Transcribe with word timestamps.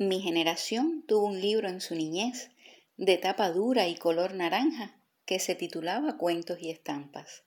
Mi 0.00 0.22
generación 0.22 1.04
tuvo 1.06 1.26
un 1.26 1.42
libro 1.42 1.68
en 1.68 1.82
su 1.82 1.94
niñez 1.94 2.48
de 2.96 3.18
tapa 3.18 3.50
dura 3.50 3.86
y 3.86 3.96
color 3.96 4.32
naranja 4.32 4.96
que 5.26 5.38
se 5.38 5.54
titulaba 5.54 6.16
Cuentos 6.16 6.56
y 6.62 6.70
Estampas. 6.70 7.42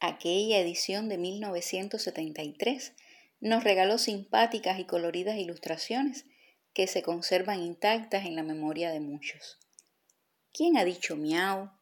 Aquella 0.00 0.58
edición 0.58 1.10
de 1.10 1.18
1973 1.18 2.94
nos 3.40 3.62
regaló 3.62 3.98
simpáticas 3.98 4.80
y 4.80 4.86
coloridas 4.86 5.36
ilustraciones 5.36 6.24
que 6.72 6.86
se 6.86 7.02
conservan 7.02 7.60
intactas 7.60 8.24
en 8.24 8.36
la 8.36 8.42
memoria 8.42 8.90
de 8.90 9.00
muchos. 9.00 9.58
¿Quién 10.54 10.78
ha 10.78 10.84
dicho 10.86 11.14
miau? 11.14 11.72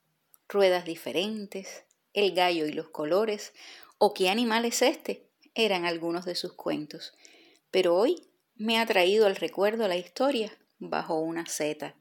Ruedas 0.48 0.84
diferentes, 0.86 1.84
el 2.14 2.34
gallo 2.34 2.66
y 2.66 2.72
los 2.72 2.88
colores, 2.88 3.52
o 3.98 4.12
qué 4.12 4.28
animal 4.28 4.64
es 4.64 4.82
este, 4.82 5.28
eran 5.54 5.84
algunos 5.84 6.24
de 6.24 6.34
sus 6.34 6.52
cuentos. 6.54 7.12
Pero 7.70 7.94
hoy 7.94 8.33
me 8.56 8.78
ha 8.78 8.86
traído 8.86 9.26
al 9.26 9.36
recuerdo 9.36 9.88
la 9.88 9.96
historia 9.96 10.56
bajo 10.78 11.18
una 11.18 11.46
seta, 11.46 11.94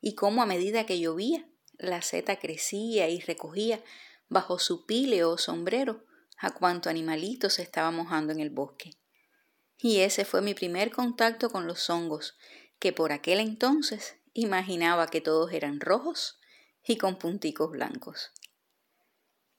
y 0.00 0.14
cómo 0.14 0.42
a 0.42 0.46
medida 0.46 0.86
que 0.86 1.00
llovía, 1.00 1.48
la 1.78 2.02
seta 2.02 2.36
crecía 2.36 3.08
y 3.08 3.20
recogía 3.20 3.82
bajo 4.28 4.58
su 4.58 4.86
pile 4.86 5.24
o 5.24 5.38
sombrero 5.38 6.04
a 6.36 6.50
cuanto 6.50 6.88
animalito 6.88 7.50
se 7.50 7.62
estaba 7.62 7.90
mojando 7.90 8.32
en 8.32 8.40
el 8.40 8.50
bosque. 8.50 8.92
Y 9.76 10.00
ese 10.00 10.24
fue 10.24 10.40
mi 10.40 10.54
primer 10.54 10.90
contacto 10.90 11.50
con 11.50 11.66
los 11.66 11.88
hongos, 11.90 12.36
que 12.78 12.92
por 12.92 13.12
aquel 13.12 13.40
entonces 13.40 14.16
imaginaba 14.34 15.08
que 15.08 15.20
todos 15.20 15.52
eran 15.52 15.80
rojos 15.80 16.38
y 16.84 16.96
con 16.96 17.18
punticos 17.18 17.70
blancos. 17.70 18.32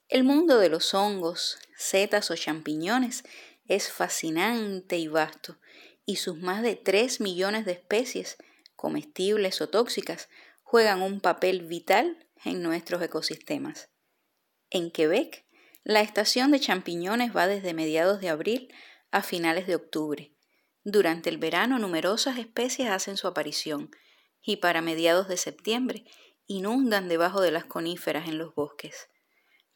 El 0.08 0.24
mundo 0.24 0.58
de 0.58 0.68
los 0.68 0.94
hongos, 0.94 1.58
setas 1.76 2.30
o 2.30 2.36
champiñones 2.36 3.24
es 3.68 3.90
fascinante 3.90 4.98
y 4.98 5.06
vasto, 5.06 5.56
y 6.06 6.16
sus 6.16 6.38
más 6.38 6.62
de 6.62 6.76
tres 6.76 7.20
millones 7.20 7.64
de 7.64 7.72
especies, 7.72 8.36
comestibles 8.76 9.60
o 9.60 9.68
tóxicas, 9.68 10.28
juegan 10.62 11.02
un 11.02 11.20
papel 11.20 11.62
vital 11.62 12.26
en 12.44 12.62
nuestros 12.62 13.02
ecosistemas. 13.02 13.90
En 14.70 14.90
Quebec, 14.90 15.44
la 15.82 16.00
estación 16.00 16.50
de 16.50 16.60
champiñones 16.60 17.34
va 17.34 17.46
desde 17.46 17.74
mediados 17.74 18.20
de 18.20 18.28
abril 18.28 18.72
a 19.10 19.22
finales 19.22 19.66
de 19.66 19.74
octubre. 19.74 20.32
Durante 20.84 21.28
el 21.28 21.38
verano 21.38 21.78
numerosas 21.78 22.38
especies 22.38 22.88
hacen 22.88 23.16
su 23.16 23.26
aparición 23.26 23.90
y 24.42 24.56
para 24.56 24.80
mediados 24.80 25.28
de 25.28 25.36
septiembre 25.36 26.04
inundan 26.46 27.08
debajo 27.08 27.40
de 27.40 27.50
las 27.50 27.64
coníferas 27.64 28.28
en 28.28 28.38
los 28.38 28.54
bosques. 28.54 29.08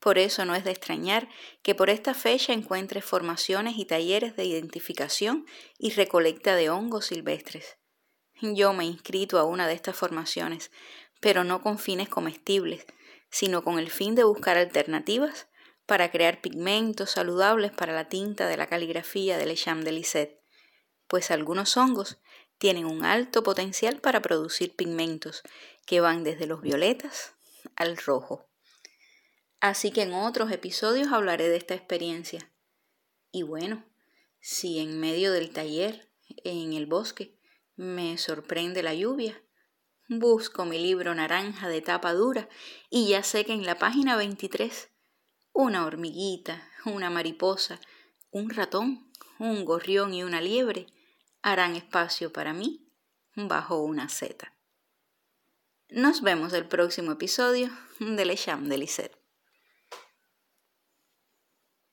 Por 0.05 0.19
eso 0.19 0.45
no 0.45 0.55
es 0.55 0.65
de 0.65 0.71
extrañar 0.71 1.31
que 1.63 1.75
por 1.75 1.89
esta 1.89 2.13
fecha 2.13 2.53
encuentre 2.53 3.01
formaciones 3.01 3.79
y 3.79 3.87
talleres 3.87 4.37
de 4.37 4.45
identificación 4.45 5.47
y 5.79 5.93
recolecta 5.93 6.57
de 6.57 6.69
hongos 6.69 7.07
silvestres. 7.07 7.79
Yo 8.43 8.75
me 8.75 8.85
he 8.85 8.87
inscrito 8.87 9.39
a 9.39 9.45
una 9.45 9.67
de 9.67 9.73
estas 9.73 9.97
formaciones, 9.97 10.71
pero 11.21 11.43
no 11.43 11.63
con 11.63 11.79
fines 11.79 12.11
comestibles, 12.11 12.85
sino 13.31 13.65
con 13.65 13.79
el 13.79 13.91
fin 13.91 14.15
de 14.15 14.25
buscar 14.25 14.59
alternativas 14.59 15.49
para 15.87 16.11
crear 16.11 16.43
pigmentos 16.43 17.13
saludables 17.13 17.73
para 17.73 17.95
la 17.95 18.07
tinta 18.07 18.47
de 18.47 18.59
la 18.59 18.67
caligrafía 18.67 19.39
del 19.39 19.53
Echam 19.53 19.85
de 19.85 19.93
Lisette, 19.93 20.39
pues 21.09 21.31
algunos 21.31 21.79
hongos 21.79 22.19
tienen 22.59 22.85
un 22.85 23.07
alto 23.07 23.43
potencial 23.43 24.03
para 24.03 24.21
producir 24.21 24.77
pigmentos 24.77 25.43
que 25.87 26.03
van 26.03 26.25
desde 26.25 26.47
los 26.47 26.61
violetas 26.61 27.33
al 27.75 27.97
rojo. 27.97 28.51
Así 29.65 29.93
que 29.93 30.03
en 30.03 30.13
otros 30.13 30.53
episodios 30.53 31.11
hablaré 31.11 31.49
de 31.49 31.57
esta 31.57 31.73
experiencia. 31.73 32.53
Y 33.33 33.45
bueno, 33.45 33.83
si 34.39 34.79
en 34.79 35.01
medio 35.01 35.33
del 35.33 35.55
taller, 35.55 36.13
en 36.45 36.75
el 36.75 36.85
bosque, 36.85 37.41
me 37.75 38.19
sorprende 38.19 38.83
la 38.83 38.93
lluvia, 38.93 39.43
Busco 40.07 40.67
mi 40.67 40.79
libro 40.79 41.15
naranja 41.15 41.67
de 41.71 41.81
tapa 41.81 42.13
dura 42.13 42.47
y 42.91 43.09
ya 43.09 43.23
sé 43.23 43.47
que 43.47 43.55
en 43.55 43.65
la 43.65 43.79
página 43.79 44.17
23 44.17 44.91
una 45.55 45.87
hormiguita, 45.87 46.69
una 46.85 47.09
mariposa, 47.09 47.81
un 48.31 48.51
ratón, 48.51 49.11
un 49.39 49.65
gorrión 49.65 50.13
y 50.13 50.25
una 50.25 50.43
liebre 50.43 50.89
harán 51.41 51.75
espacio 51.75 52.35
para 52.35 52.53
mí 52.53 52.87
bajo 53.35 53.79
una 53.79 54.11
seta. 54.11 54.55
Nos 55.89 56.21
vemos 56.21 56.53
el 56.53 56.69
próximo 56.69 57.13
episodio 57.13 57.71
de 57.99 58.27
Le 58.27 58.37
Cham 58.37 58.69
de 58.69 58.77
Lisette. 58.77 59.24